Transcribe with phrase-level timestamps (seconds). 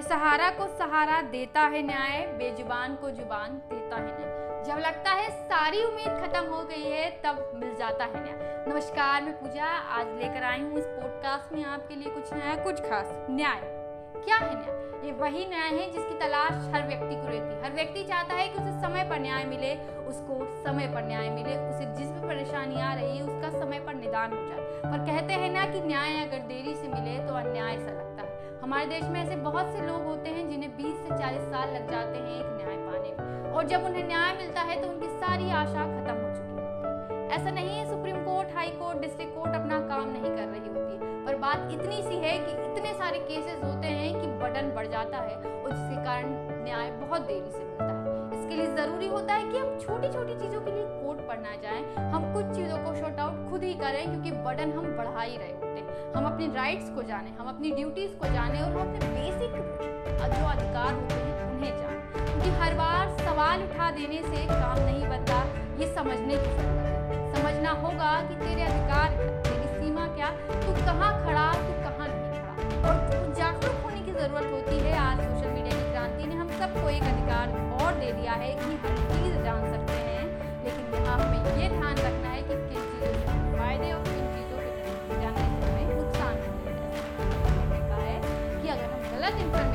[0.00, 5.30] बेसहारा को सहारा देता है न्याय, बेजुबान को ज़ुबान देता है न्याय। जब लगता है
[5.30, 10.06] सारी उम्मीद खत्म हो गई है, तब मिल जाता है न्याय। नमस्कार, मैं पूजा। आज
[10.08, 13.60] लेकर आई हूँ इस पॉडकास्ट में आपके लिए कुछ नया, कुछ खास न्याय।
[14.24, 15.06] क्या है न्याय?
[15.06, 18.48] ये वही न्याय है जिसकी तलाश हर व्यक्ति को रहती है। हर व्यक्ति चाहता है
[18.48, 22.80] कि उसे समय पर न्याय मिले, उसको समय पर न्याय मिले, उसे जिस भी परेशानी
[22.80, 24.60] आ रही है, उसका समय पर निदान हो जाए।
[24.92, 28.09] पर कहते हैं ना कि न्याय अगर देरी से मिले तो अन्याय सा
[28.62, 31.90] हमारे देश में ऐसे बहुत से लोग होते हैं जिन्हें 20 से 40 साल लग
[31.90, 35.50] जाते हैं एक न्याय पाने में। और जब उन्हें न्याय मिलता है तो उनकी सारी
[35.50, 39.54] आशा खत्म हो चुकी होती है। ऐसा नहीं है supreme court, high court, district court
[39.54, 43.64] अपना काम नहीं कर रही होती पर बात इतनी सी है कि इतने सारे केसेस
[43.64, 47.84] होते हैं कि बटन बढ़ जाता है और जिसके कारण न्याय बहुत देरी से मिलता
[47.84, 51.38] है। इसके लिए ज़रूरी होता है कि हम छोटी छोटी चीज़ों के लिए कोर्ट पर
[51.38, 55.22] ना जाएँ। हम कुछ चीज़ों को शॉर्ट आउट खुद ही करें क्योंकि बटन हम बढ़ा
[55.22, 55.69] ही रहे हैं।
[56.16, 59.52] हम अपने राइट्स को जानें, हम अपनी ड्यूटीज़ को जानें और हम अपने बेसिक
[60.32, 65.08] जो अधिकार होते हैं उन्हें जानें। क्योंकि हर बार सवाल उठा देने से काम नहीं
[65.08, 65.38] बनता,
[65.80, 71.12] ये समझने की ज़रूरत है। समझना होगा कि तेरे अधिकार तेरी सीमा क्या, तू कहाँ
[71.24, 75.76] खड़ा, तू कहाँ नहीं खड़ा। और जागरूक होने की ज़रूरत होती है। आज सोशल मीडिया
[75.76, 77.46] की क्रांति ने हम सबको एक अधिकार
[77.82, 78.79] और दे दिया है कि
[89.30, 89.69] Nothing